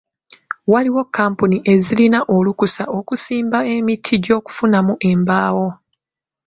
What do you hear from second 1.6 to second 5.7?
ezirina olukusa okusimba emiti gy'okufunamu embaawo.